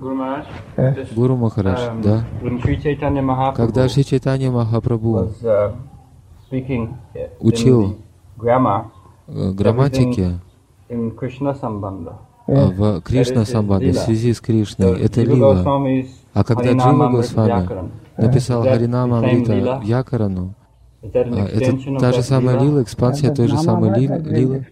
Гуру 0.00 1.36
Махарадж, 1.36 1.80
um, 1.80 2.02
да. 2.02 3.52
Когда 3.52 3.88
Шри 3.88 4.04
Чайтанья 4.04 4.50
Махапрабху 4.50 5.30
uh, 5.42 5.74
in 6.50 6.94
Учил. 7.40 7.96
э, 9.26 9.52
Sambandha, 11.52 12.14
э, 12.46 12.66
в 12.68 13.00
Кришна 13.02 13.44
Самбаде 13.44 13.90
в 13.90 13.96
связи 13.96 14.32
с 14.32 14.40
Кришной, 14.40 15.00
это 15.00 15.22
лила. 15.22 15.64
А 16.32 16.44
когда 16.44 16.72
Джива 16.72 17.08
Госвами 17.08 17.90
написал 18.16 18.62
Харинама 18.62 19.18
Амрита? 19.18 19.82
Якарану, 19.82 20.54
а, 21.02 21.06
это 21.06 21.98
та 21.98 22.12
же 22.12 22.22
самая 22.22 22.58
лила, 22.60 22.82
экспансия 22.82 23.34
той 23.34 23.48
же 23.48 23.58
самой 23.58 23.98
ли- 23.98 24.06
лилы. 24.06 24.64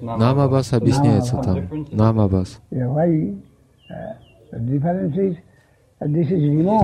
Намабас 0.00 0.72
объясняется 0.72 1.36
там. 1.36 1.68
Намабас. 1.92 2.60
Uh, 3.88 4.16
uh. 4.52 5.36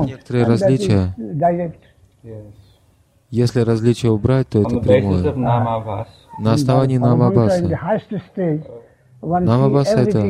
Некоторые 0.06 0.46
различия. 0.46 1.14
Если 3.30 3.60
различия 3.60 4.10
убрать, 4.10 4.48
то 4.48 4.60
это 4.60 4.78
прямое. 4.78 5.34
На 6.38 6.52
основании 6.52 6.98
Намабаса. 6.98 7.64
Намабаса 9.22 10.00
это- 10.00 10.20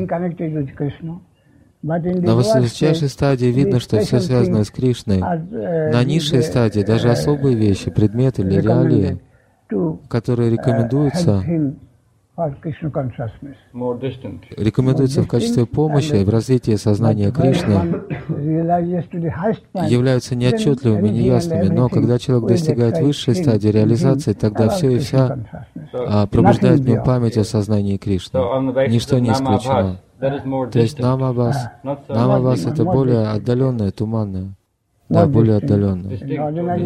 На 1.83 2.37
высочайшей 2.37 3.09
стадии 3.09 3.47
видно, 3.47 3.81
что 3.81 3.99
все 3.99 4.21
связано 4.21 4.63
с 4.65 4.71
Кришной. 4.71 5.19
uh, 5.19 5.91
На 5.91 6.05
низшей 6.05 6.43
стадии 6.43 6.83
даже 6.83 7.09
uh, 7.09 7.13
особые 7.13 7.57
вещи, 7.57 7.91
предметы 7.91 8.43
или 8.43 8.61
реалии, 8.61 9.21
которые 10.09 10.51
uh, 10.51 10.53
рекомендуются, 10.53 11.43
рекомендуются 14.57 15.23
в 15.23 15.29
качестве 15.29 15.67
помощи 15.67 16.25
в 16.25 16.29
развитии 16.31 16.77
сознания 16.77 17.31
Кришны, 17.31 18.03
являются 19.89 20.35
неотчетливыми, 20.35 21.09
неясными, 21.09 21.69
но 21.69 21.89
когда 21.91 22.19
человек 22.19 22.49
достигает 22.49 22.99
высшей 22.99 23.35
стадии 23.35 23.69
реализации, 23.69 24.33
тогда 24.33 24.71
все 24.71 24.93
и 24.93 24.99
вся 24.99 25.39
пробуждает 26.31 26.81
в 26.81 26.89
нем 26.89 27.05
память 27.05 27.37
о 27.37 27.45
сознании 27.45 27.99
Кришны. 27.99 28.41
Ничто 28.89 29.19
не 29.19 29.31
исключено. 29.31 29.99
То 30.19 30.79
есть 30.79 30.99
намабас, 31.01 31.69
намабас 31.83 32.09
Намабас 32.09 32.65
это 32.65 32.85
более 32.85 33.27
отдаленное, 33.29 33.91
туманное. 33.91 34.55
Да, 35.09 35.27
более 35.27 35.57
отдаленное. 35.57 36.17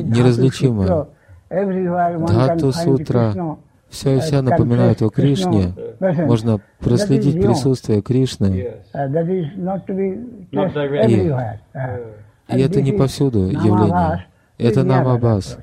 Неразличимое. 0.02 1.06
Дхату 1.48 2.72
сутра, 2.72 3.58
все 3.88 4.16
и 4.16 4.20
вся 4.20 4.38
can 4.38 4.42
напоминают 4.42 5.02
о 5.02 5.10
Кришне. 5.10 5.74
Presence. 5.98 6.26
Можно 6.26 6.60
проследить 6.80 7.36
is 7.36 7.38
beyond. 7.38 7.46
присутствие 7.46 8.02
Кришны. 8.02 8.74
Directly. 8.92 9.50
everywhere. 10.52 11.58
Uh, 11.74 12.12
И 12.48 12.60
это 12.60 12.82
не 12.82 12.92
повсюду 12.92 13.46
явление. 13.48 14.26
Это 14.58 14.84
намабас. 14.84 15.58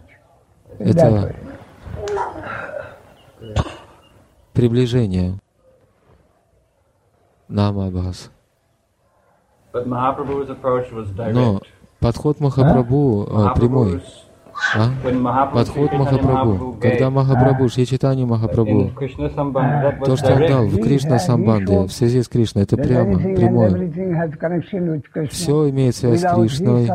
Это 0.80 1.36
приближение. 4.54 5.40
Намабас. 7.48 8.32
Но 11.32 11.62
подход 12.00 12.40
Махапрабху 12.40 13.28
э, 13.30 13.60
прямой. 13.60 14.02
А? 14.76 15.46
Подход 15.54 15.94
Махапрабху. 15.94 16.78
Когда 16.82 17.10
Махапрабху, 17.10 17.70
Шри 17.70 17.86
Чайтанья 17.86 18.26
Махапрабху, 18.26 18.92
то, 20.06 20.16
что 20.16 20.34
он 20.34 20.48
дал 20.48 20.66
в 20.66 20.82
Кришна 20.82 21.20
Самбанде 21.20 21.80
в 21.82 21.92
связи 21.92 22.22
с 22.22 22.28
Кришной, 22.28 22.64
это 22.64 22.78
прямо, 22.78 23.20
прямое. 23.20 23.92
Все 25.30 25.70
имеет 25.70 25.96
связь 25.96 26.22
с 26.22 26.34
Кришной. 26.34 26.90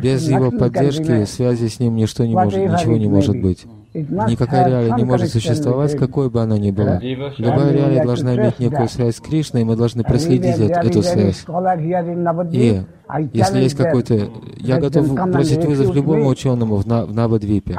Без 0.00 0.28
его 0.28 0.50
поддержки, 0.50 1.24
связи 1.24 1.66
с 1.68 1.80
ним 1.80 1.96
ничто 1.96 2.24
не 2.24 2.34
может, 2.34 2.58
ничего 2.58 2.96
не 2.96 3.08
может 3.08 3.40
быть. 3.40 3.66
Никакая 3.94 4.68
реалия 4.68 4.94
не 4.96 5.04
может 5.04 5.28
существовать, 5.32 5.96
какой 5.98 6.30
бы 6.30 6.40
она 6.40 6.56
ни 6.58 6.70
была. 6.70 6.98
Любая 7.38 7.72
реалия 7.72 8.04
должна 8.06 8.34
иметь 8.36 8.58
некую 8.58 8.88
связь 8.88 9.16
с 9.16 9.20
Кришной, 9.20 9.62
и 9.62 9.64
мы 9.64 9.76
должны 9.76 10.02
проследить 10.02 10.56
эту 10.86 11.02
связь. 11.02 11.44
И 12.52 12.82
если 13.34 13.58
есть 13.60 13.76
какой-то... 13.76 14.14
Я 14.58 14.78
готов 14.80 15.06
бросить 15.32 15.64
вызов 15.68 15.86
любому 15.94 16.20
ученому 16.30 16.76
в, 16.76 16.86
На- 16.86 17.04
в 17.04 17.12
Навадвипе. 17.12 17.74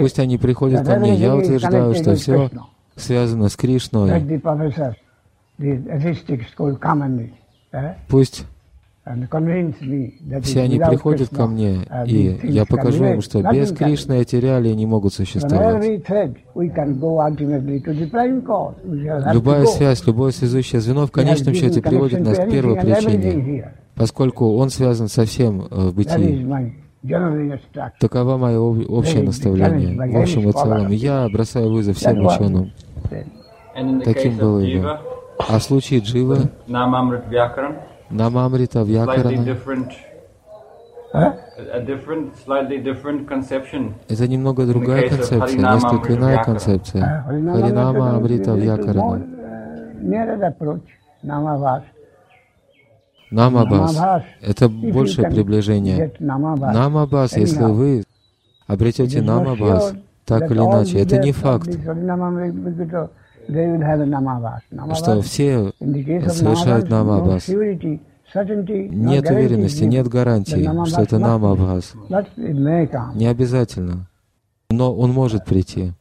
Пусть 0.00 0.18
они 0.18 0.38
приходят 0.38 0.80
ко 0.84 0.98
мне. 1.00 1.14
Я 1.14 1.28
утверждаю, 1.36 1.94
что 1.94 2.14
все 2.16 2.50
связано 2.96 3.48
с 3.48 3.56
Кришной. 3.56 4.10
eh, 7.72 7.94
Пусть 8.08 8.44
все 10.42 10.62
они 10.62 10.78
приходят 10.78 11.28
ко 11.28 11.46
мне, 11.46 11.84
uh, 11.88 12.06
и 12.06 12.38
я 12.48 12.64
покажу 12.66 13.04
им, 13.04 13.20
что 13.20 13.42
без 13.42 13.72
Кришны 13.72 14.20
эти 14.20 14.36
реалии 14.36 14.72
не 14.72 14.86
могут 14.86 15.14
существовать. 15.14 15.84
Любая 19.34 19.66
связь, 19.66 20.06
любое 20.06 20.30
связующее 20.32 20.80
звено 20.80 21.06
в 21.06 21.12
конечном 21.12 21.54
счете 21.54 21.80
приводит 21.82 22.20
нас 22.20 22.38
к 22.38 22.50
первой 22.50 22.76
причине, 22.76 23.72
поскольку 23.94 24.56
он 24.56 24.70
связан 24.70 25.08
со 25.08 25.24
всем 25.24 25.66
э, 25.70 25.88
в 25.88 25.94
бытии. 25.94 26.46
Такова 28.00 28.36
мое 28.36 28.58
об- 28.58 28.90
общее 28.90 29.22
наставление 29.22 29.96
в 30.12 30.16
общем 30.20 30.48
и 30.48 30.52
целом. 30.52 30.88
Я 30.90 31.28
бросаю 31.28 31.70
вызов 31.70 31.96
всем 31.96 32.24
ученым. 32.26 32.72
Таким 34.04 34.36
было 34.36 34.58
его. 34.58 34.98
А 35.38 35.58
в 35.58 35.62
случае 35.62 36.00
Vyakaran, 36.00 37.76
Намамрита 38.10 38.82
Вьякарана, 38.82 39.56
это 44.08 44.28
немного 44.28 44.66
другая 44.66 45.08
концепция, 45.08 45.58
несколько 45.58 46.14
иная 46.14 46.44
концепция. 46.44 47.22
Харинама 47.24 48.16
Амрита 48.16 48.52
Вьякарана. 48.52 49.22
uh. 49.22 49.98
Намабас 53.30 53.96
это 54.40 54.68
большее 54.68 55.30
приближение. 55.30 56.12
Намабас, 56.18 57.36
если 57.36 57.64
вы 57.64 58.02
обретете 58.66 59.20
Намабас, 59.22 59.94
так 60.24 60.50
или 60.50 60.58
иначе, 60.58 60.98
это 61.00 61.18
не 61.18 61.32
факт, 61.32 61.68
что 64.94 65.22
все 65.22 65.72
совершают 65.78 66.88
no 66.90 67.02
Нет 68.34 69.30
уверенности, 69.30 69.84
нет 69.84 70.08
гарантии, 70.08 70.68
что 70.88 71.02
это 71.02 71.16
come. 72.90 73.16
Не 73.16 73.26
обязательно. 73.26 74.06
Но 74.70 74.94
он 74.94 75.12
может 75.12 75.46
прийти. 75.46 75.92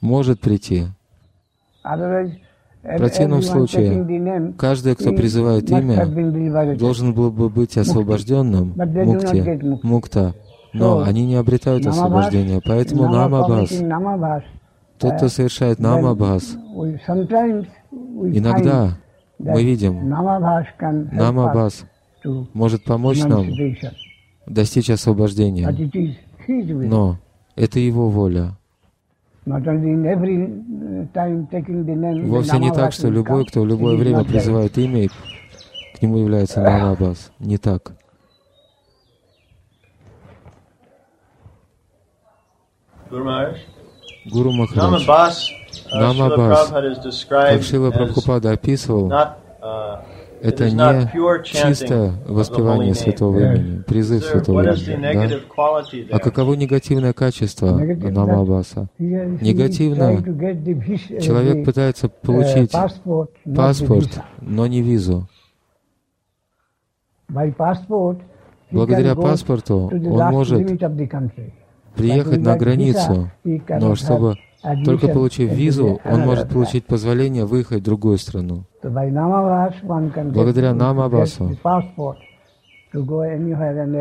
Может 0.00 0.40
прийти. 0.40 0.86
В 1.84 2.96
противном 2.96 3.42
случае, 3.42 4.54
каждый, 4.56 4.94
кто 4.94 5.12
призывает 5.12 5.70
имя, 5.70 6.06
должен 6.76 7.12
был 7.12 7.30
бы 7.30 7.50
быть 7.50 7.76
освобожденным, 7.76 8.72
мукти, 8.76 9.60
мукта. 9.82 10.34
Но 10.72 11.00
они 11.00 11.26
не 11.26 11.34
обретают 11.34 11.86
освобождения. 11.86 12.60
Поэтому 12.64 13.08
Nama 13.08 14.42
тот, 14.98 15.16
кто 15.16 15.28
совершает 15.28 15.78
we 15.78 16.98
иногда 18.36 18.98
мы 19.38 19.62
видим, 19.62 20.08
to 22.24 22.46
может 22.52 22.84
помочь 22.84 23.22
нам 23.24 23.46
достичь 24.46 24.90
освобождения. 24.90 25.68
Но 26.88 27.18
это 27.56 27.78
его 27.78 28.08
воля. 28.08 28.56
Uh, 29.46 29.60
Вовсе 32.26 32.58
не 32.58 32.70
так, 32.70 32.92
что 32.92 33.08
любой, 33.08 33.46
кто 33.46 33.62
в 33.62 33.66
любое 33.66 33.96
время 33.96 34.24
призывает 34.24 34.76
имя, 34.76 35.08
к 35.96 36.02
нему 36.02 36.18
является 36.18 36.60
намабас. 36.60 37.32
Не 37.38 37.56
так. 37.56 37.92
Maharaj. 43.10 43.77
Гуру 44.30 44.52
Махарадж, 44.52 45.06
Namabas, 45.06 45.50
uh, 45.92 46.00
Namabas, 46.00 46.70
Srila 46.70 46.70
Prabhupada 46.70 46.92
is 46.92 46.98
как 46.98 47.06
described 47.06 47.62
Шила 47.62 47.90
Прабхупада 47.90 48.50
описывал, 48.52 49.08
not, 49.08 49.28
uh, 49.62 50.00
it 50.42 50.52
это 50.54 50.66
is 50.66 50.74
not 50.74 50.94
не 50.94 51.06
pure 51.12 51.42
chanting 51.42 51.68
чистое 51.74 52.12
воспевание 52.26 52.94
святого 52.94 53.38
имени, 53.38 53.82
призыв 53.82 54.24
святого 54.24 54.62
what 54.62 54.72
is 54.74 54.86
the 54.86 54.94
имени. 54.94 55.02
Да? 55.02 55.12
negative 55.24 55.42
quality 55.48 56.08
А 56.10 56.18
каково 56.18 56.54
негативное 56.54 57.12
качество 57.12 57.78
Negative, 57.80 58.10
намабаса? 58.10 58.88
Негативно 58.98 60.12
tried 60.12 60.24
to 60.24 60.38
get 60.38 60.64
the 60.64 60.74
vis- 60.74 61.10
uh, 61.10 61.20
Человек 61.20 61.64
пытается 61.64 62.06
uh, 62.06 62.12
получить 62.22 62.72
паспорт, 62.72 63.30
visa. 63.46 64.22
но 64.40 64.66
не 64.66 64.82
визу. 64.82 65.26
Благодаря 68.70 69.12
can 69.12 69.16
go 69.16 69.22
паспорту 69.22 69.88
to 69.92 69.98
the 69.98 70.08
он 70.10 70.32
может 70.32 70.60
приехать 71.98 72.40
на 72.40 72.56
границу, 72.56 73.30
но 73.44 73.94
чтобы 73.94 74.36
Только 74.84 75.08
получив 75.08 75.52
визу, 75.52 76.00
он 76.04 76.20
может 76.20 76.48
получить 76.48 76.84
позволение 76.84 77.44
выехать 77.44 77.80
в 77.80 77.84
другую 77.84 78.18
страну. 78.18 78.64
Благодаря 78.82 80.72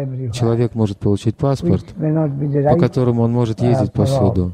everywhere, 0.02 0.32
человек 0.32 0.76
может 0.76 0.98
получить 0.98 1.36
паспорт, 1.36 1.86
по 1.94 2.78
которому 2.80 3.22
он 3.24 3.32
может 3.34 3.62
ездить 3.62 3.94
повсюду. 3.94 4.54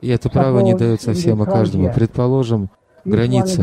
И 0.00 0.08
это 0.08 0.28
право 0.30 0.60
не 0.60 0.74
дается 0.74 1.12
всем 1.12 1.42
и 1.42 1.46
каждому. 1.46 1.92
Предположим, 1.92 2.70
граница. 3.04 3.62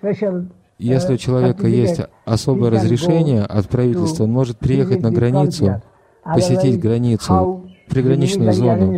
special, 0.00 0.46
Если 0.78 1.14
у 1.14 1.16
человека 1.16 1.66
есть 1.66 2.00
особое 2.24 2.70
разрешение 2.70 3.42
от 3.42 3.68
правительства, 3.68 4.22
он 4.24 4.30
может 4.30 4.58
приехать 4.58 5.02
на 5.02 5.10
границу, 5.10 5.82
посетить 6.22 6.78
границу, 6.78 7.67
приграничную 7.88 8.52
зону, 8.52 8.92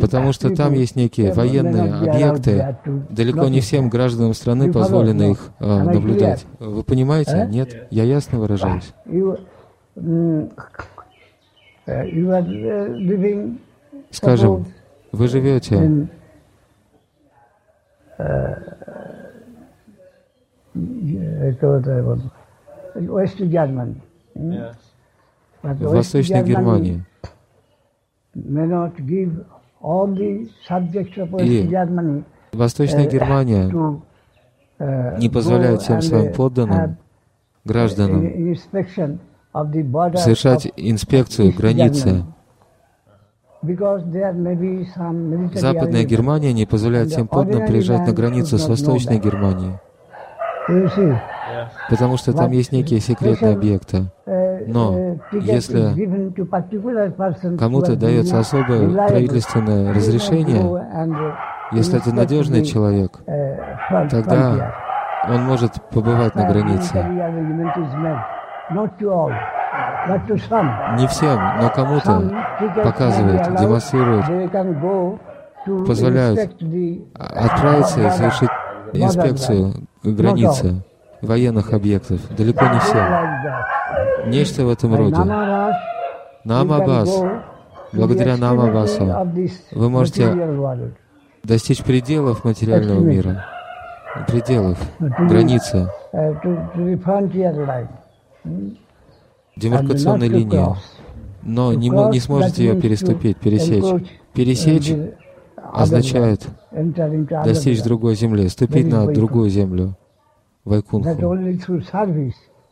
потому 0.00 0.32
что 0.32 0.54
там 0.54 0.72
есть 0.74 0.96
некие 0.96 1.32
военные 1.32 1.92
объекты. 1.94 2.76
Далеко 3.10 3.48
не 3.48 3.60
всем 3.60 3.88
гражданам 3.88 4.34
страны 4.34 4.72
позволено 4.72 5.30
их 5.30 5.50
э, 5.58 5.82
наблюдать. 5.82 6.44
Вы 6.58 6.82
понимаете? 6.84 7.48
Нет? 7.50 7.86
Я 7.90 8.04
ясно 8.04 8.38
выражаюсь. 8.38 8.92
Mm, 9.94 10.50
uh, 11.86 12.06
uh, 13.06 13.58
Скажем, 14.10 14.64
вы 15.10 15.28
живете 15.28 16.08
uh, 18.16 18.72
это 20.74 21.68
вот, 21.68 21.86
э, 21.86 22.02
вот, 22.02 22.18
West 22.94 23.38
Germany. 23.38 24.00
mm? 24.34 24.74
West 25.62 25.92
Восточной 25.92 26.42
Германии. 26.42 27.04
И 32.52 32.56
Восточная 32.56 33.08
Германия 33.08 33.68
to 33.68 34.00
uh, 34.78 35.18
не 35.18 35.28
позволяет 35.28 35.82
всем 35.82 36.02
своим 36.02 36.32
подданным, 36.32 36.96
гражданам, 37.64 38.22
совершать 40.16 40.72
инспекцию 40.76 41.52
границы. 41.54 42.24
Западная. 45.54 46.04
Германия 46.04 46.52
не 46.52 46.66
позволяет 46.66 47.10
всем 47.10 47.28
подданным 47.28 47.66
приезжать 47.66 48.06
на 48.06 48.12
границу 48.12 48.58
с 48.58 48.68
Восточной 48.68 49.18
Германией, 49.18 49.78
потому 51.88 52.16
что 52.16 52.32
там 52.32 52.50
есть 52.50 52.72
некие 52.72 53.00
секретные 53.00 53.54
объекты. 53.54 54.10
Но 54.66 55.18
ticket 55.30 55.42
если 55.42 55.94
Кому-то 57.58 57.96
дается 57.96 58.38
особое 58.38 58.88
правительственное 59.08 59.92
разрешение, 59.94 60.62
если 61.72 61.98
это 61.98 62.14
надежный 62.14 62.60
the, 62.60 62.64
человек, 62.64 63.20
тогда 64.10 64.74
он 65.28 65.42
может 65.44 65.72
побывать 65.90 66.34
на 66.34 66.48
границе. 66.48 67.02
Не 70.98 71.06
всем, 71.06 71.40
но 71.60 71.70
кому-то 71.70 72.20
go 74.80 75.18
to 75.66 75.86
позволяют 75.86 76.40
отправиться 77.14 78.00
и 78.06 78.10
совершить 78.10 78.50
инспекцию 78.92 79.72
границы 80.02 80.82
военных 81.22 81.72
объектов. 81.72 82.20
Далеко 82.36 82.66
не 82.66 82.78
все. 82.80 82.98
Нечто 84.26 84.64
в 84.64 84.70
этом 84.70 84.94
роде. 84.94 85.14
Namaras, 85.14 85.74
Нам 86.44 86.68
you 86.68 86.70
can 86.70 86.82
Аббас, 86.82 87.08
go 87.08 87.22
to 87.22 87.42
благодаря 87.92 88.34
the 88.34 88.40
нам 88.40 88.60
extremity 88.60 88.68
Аббасу, 88.70 89.02
of 89.04 89.34
this 89.34 89.52
вы 89.72 89.90
можете 89.90 90.34
достичь 91.44 91.82
пределов 91.82 92.44
материального 92.44 93.00
мира. 93.00 93.44
Пределов, 94.26 94.78
границы, 94.98 95.88
демаркационной 99.56 100.28
линии. 100.28 100.76
Но 101.42 101.72
не, 101.72 101.88
не 101.88 102.20
сможете 102.20 102.64
ее 102.64 102.80
переступить, 102.80 103.36
пересечь. 103.38 103.84
Пересечь 104.32 104.94
означает 105.56 106.46
достичь 107.44 107.82
другой 107.82 108.14
земли, 108.14 108.48
ступить 108.48 108.86
на 108.86 109.06
другую 109.06 109.48
землю, 109.50 109.96
Вайкунху. 110.64 111.08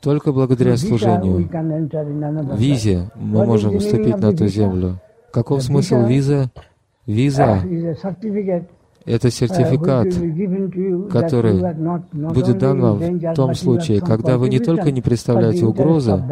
Только 0.00 0.32
благодаря 0.32 0.76
служению, 0.76 1.48
визе, 2.56 3.10
мы 3.16 3.44
можем 3.44 3.78
вступить 3.78 4.18
на 4.18 4.26
the 4.26 4.36
ту 4.36 4.44
visa? 4.44 4.48
землю. 4.48 5.00
Каков 5.30 5.62
смысл 5.62 6.06
визы? 6.06 6.50
Виза 7.06 7.62
это 9.06 9.28
uh, 9.28 9.30
сертификат, 9.30 10.08
который 11.10 11.60
будет 12.32 12.58
дан 12.58 12.80
вам 12.80 12.98
в 12.98 13.34
том 13.34 13.54
случае, 13.54 14.00
когда 14.00 14.36
вы 14.36 14.48
не 14.48 14.58
только 14.58 14.90
не 14.90 15.00
представляете 15.00 15.64
угрозы, 15.64 16.22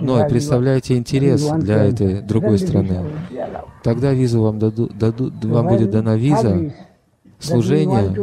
но 0.00 0.24
и 0.24 0.28
представляете 0.28 0.96
интерес 0.96 1.44
для 1.58 1.84
этой 1.84 2.22
другой 2.22 2.58
страны. 2.58 3.04
Тогда 3.82 4.12
визу 4.12 4.42
вам 4.42 4.58
дадут, 4.58 4.96
дадут 4.96 5.44
вам 5.44 5.68
будет 5.68 5.90
дана 5.90 6.16
виза, 6.16 6.72
служение, 7.38 8.14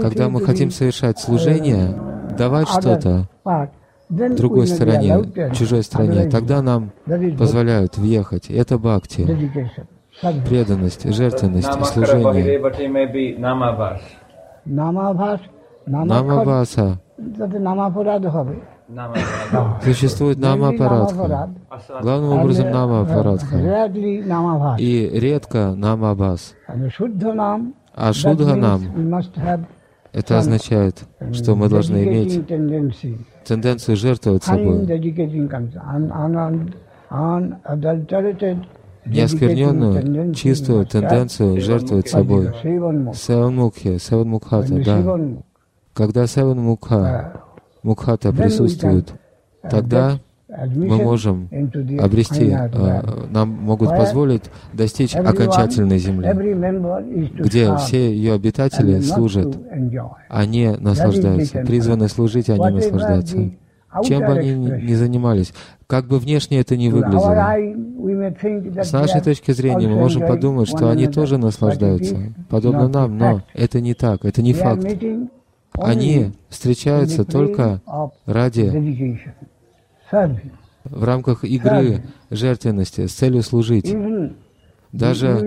когда 0.00 0.28
мы 0.28 0.44
хотим 0.44 0.70
совершать 0.70 1.18
служение, 1.18 1.94
давать 2.36 2.68
что-то 2.68 3.28
другой 4.08 4.66
стороне, 4.66 5.24
чужой 5.54 5.82
стране, 5.82 6.28
тогда 6.28 6.62
нам 6.62 6.90
позволяют 7.38 7.96
въехать. 7.98 8.50
Это 8.50 8.78
бхакти, 8.78 9.26
преданность, 10.48 11.12
жертвенность, 11.14 11.86
служение. 11.86 12.60
Намаваса. 15.86 17.00
Существует 19.82 20.38
намапарадха. 20.38 21.50
Главным 22.00 22.40
образом 22.40 22.70
намапарадха. 22.70 23.56
И 24.78 25.10
редко 25.12 25.74
намабас. 25.76 26.54
А 27.94 28.12
шудха 28.12 28.54
нам 28.54 28.94
это 30.12 30.38
означает, 30.38 31.04
что 31.32 31.54
мы 31.54 31.68
должны 31.68 32.04
иметь 32.04 32.46
тенденцию 33.48 33.96
жертвовать 33.96 34.44
собой. 34.44 34.86
Неоскверненную, 39.06 40.34
чистую 40.34 40.86
тенденцию 40.86 41.60
жертвовать 41.60 42.08
собой. 42.08 42.52
Севан 43.14 43.56
Мукхи, 43.56 43.98
Севан 43.98 44.28
Мукхата, 44.28 44.74
да. 44.84 45.18
Когда 45.94 46.26
Севан 46.26 46.58
Мукха, 46.58 47.42
Мукхата 47.82 48.32
присутствует, 48.32 49.14
тогда 49.62 50.20
мы 50.66 50.96
можем 50.96 51.48
обрести, 52.00 52.50
э, 52.50 53.26
нам 53.30 53.48
могут 53.48 53.90
позволить 53.90 54.44
достичь 54.72 55.14
окончательной 55.14 55.98
земли, 55.98 56.28
где 57.38 57.76
все 57.76 58.12
ее 58.12 58.34
обитатели 58.34 59.00
служат, 59.00 59.56
не 60.46 60.76
наслаждаются. 60.76 61.60
Призваны 61.60 62.08
служить, 62.08 62.48
а 62.50 62.56
не 62.56 62.70
наслаждаться. 62.70 63.50
Чем 64.04 64.20
бы 64.20 64.38
они 64.38 64.52
ни 64.52 64.88
ни 64.90 64.94
занимались, 64.94 65.54
как 65.86 66.06
бы 66.06 66.18
внешне 66.18 66.60
это 66.60 66.76
ни 66.76 66.88
выглядело. 66.88 68.82
С 68.82 68.92
нашей 68.92 69.22
точки 69.22 69.52
зрения 69.52 69.88
мы 69.88 69.96
можем 69.96 70.26
подумать, 70.26 70.68
что 70.68 70.90
они 70.90 71.06
тоже 71.06 71.38
наслаждаются, 71.38 72.16
подобно 72.50 72.88
нам, 72.88 73.16
но 73.16 73.42
это 73.54 73.80
не 73.80 73.94
так, 73.94 74.24
это 74.24 74.42
не 74.42 74.52
факт. 74.52 74.86
Они 75.72 76.32
встречаются 76.48 77.24
только 77.24 77.80
ради, 78.26 79.20
в 80.84 81.04
рамках 81.04 81.44
игры 81.44 82.02
жертвенности, 82.30 83.06
с 83.06 83.12
целью 83.12 83.42
служить. 83.42 83.94
Даже 84.92 85.38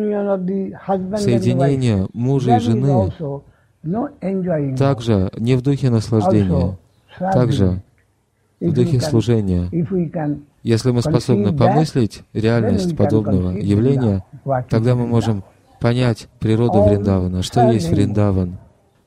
соединение 1.17 2.07
мужа 2.13 2.57
и 2.57 2.59
жены 2.59 3.11
также 4.77 5.31
не 5.37 5.55
в 5.55 5.61
духе 5.61 5.89
наслаждения, 5.89 6.77
также 7.17 7.81
в 8.59 8.71
духе 8.71 8.99
служения. 8.99 9.69
Если 10.63 10.91
мы 10.91 11.01
способны 11.01 11.57
помыслить 11.57 12.23
реальность 12.33 12.95
подобного 12.95 13.57
явления, 13.57 14.23
тогда 14.69 14.95
мы 14.95 15.07
можем 15.07 15.43
понять 15.79 16.27
природу 16.39 16.83
Вриндавана, 16.83 17.41
что 17.41 17.71
есть 17.71 17.89
Вриндаван. 17.89 18.57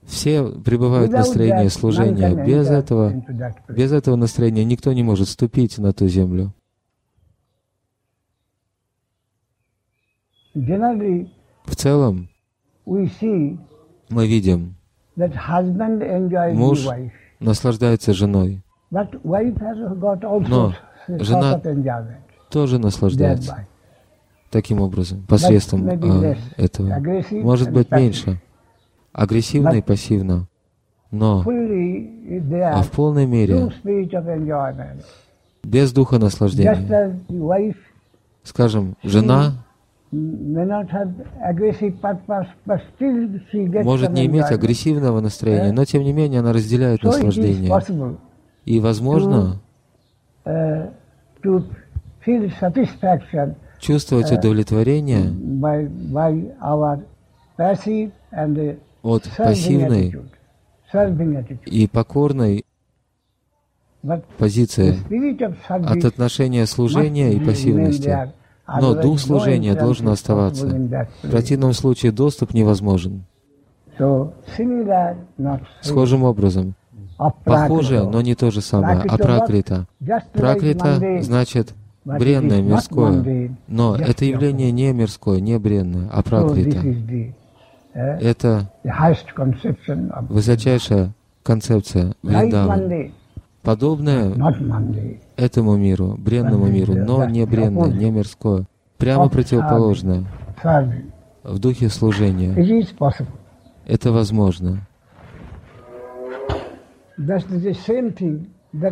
Все 0.06 0.44
пребывают 0.44 1.11
в 1.11 1.14
настроении 1.14 1.68
служения. 1.68 2.34
Без 2.44 2.68
этого, 2.68 3.25
без 3.68 3.92
этого 3.92 4.16
настроения 4.16 4.64
никто 4.64 4.92
не 4.92 5.02
может 5.02 5.28
ступить 5.28 5.78
на 5.78 5.92
ту 5.92 6.08
землю. 6.08 6.52
В 10.54 11.75
целом, 11.75 12.28
мы 12.87 14.26
видим, 14.28 14.76
Муж 16.54 16.87
наслаждается 17.40 18.12
женой, 18.12 18.62
Но 20.49 20.75
жена 21.08 21.61
тоже 22.50 22.78
наслаждается. 22.78 23.66
таким 24.50 24.80
образом, 24.80 25.25
посредством 25.26 25.88
а, 25.88 26.37
этого. 26.56 27.02
Может 27.30 27.73
быть 27.73 27.90
меньше, 27.90 28.40
агрессивно 29.14 29.75
и 29.75 29.83
пассивно, 29.83 30.47
но 31.11 31.40
а 31.40 32.83
в 32.83 32.90
полной 32.90 33.25
мере 33.26 33.71
без 35.62 35.92
духа 35.92 36.18
наслаждения. 36.18 37.21
Скажем, 38.42 38.97
жена 39.02 39.52
может 43.85 44.11
не 44.11 44.26
иметь 44.26 44.50
агрессивного 44.50 45.21
настроения, 45.21 45.73
но 45.73 45.85
тем 45.85 46.02
не 46.02 46.12
менее 46.12 46.40
она 46.40 46.52
разделяет 46.52 47.02
наслаждение. 47.02 47.73
И 48.66 48.80
возможно 48.80 49.61
uh, 50.44 50.90
чувствовать 53.78 54.33
uh, 54.33 54.38
удовлетворение 54.38 55.30
от 59.04 59.30
пассивной 59.37 60.16
и 61.66 61.87
покорной 61.87 62.64
позиции, 64.38 64.96
от 65.68 66.04
отношения 66.04 66.66
служения 66.66 67.32
и 67.32 67.40
пассивности. 67.40 68.32
Но 68.66 68.94
дух 68.94 69.20
служения 69.20 69.75
должен 69.75 70.08
оставаться. 70.08 70.66
В 71.23 71.30
противном 71.30 71.75
случае 71.75 72.12
доступ 72.12 72.54
невозможен. 72.54 73.25
Схожим 75.82 76.25
образом. 76.25 76.75
Похоже, 77.44 78.02
но 78.04 78.23
не 78.23 78.34
то 78.34 78.50
же 78.50 78.62
самое. 78.62 79.02
А 79.06 79.18
пракрита. 79.18 79.87
Пракрита 80.32 81.20
значит 81.20 81.75
бренное, 82.04 82.62
мирское. 82.62 83.54
Но 83.68 83.96
это 83.96 84.25
явление 84.25 84.73
не 84.73 84.92
мирское, 84.94 85.40
не 85.40 85.58
бренное, 85.58 86.08
а 86.11 86.23
пракрита. 86.23 86.80
Это 87.94 88.70
высочайшая 90.28 91.12
концепция 91.42 92.14
Вриндавана. 92.22 93.10
Подобное 93.62 94.34
этому 95.36 95.76
миру, 95.76 96.16
бренному 96.18 96.66
миру, 96.66 96.94
но 96.94 97.24
не 97.24 97.46
бренное, 97.46 97.88
не 97.90 98.10
мирское, 98.10 98.64
прямо 98.98 99.28
противоположное, 99.30 100.24
в 101.42 101.58
духе 101.58 101.88
служения. 101.88 102.52
Это 103.86 104.12
возможно. 104.12 104.80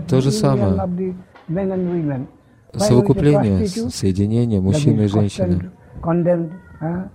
То 0.08 0.20
же 0.20 0.30
самое. 0.30 0.74
Совокупление, 2.74 3.66
соединение 3.66 4.60
мужчины 4.60 5.02
и 5.02 5.06
женщины. 5.08 5.70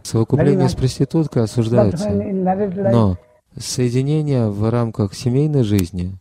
Совокупление 0.04 0.70
с 0.70 0.76
проституткой 0.76 1.44
осуждается. 1.44 2.10
Но 2.10 3.18
соединение 3.58 4.50
в 4.50 4.70
рамках 4.70 5.14
семейной 5.14 5.64
жизни 5.64 6.18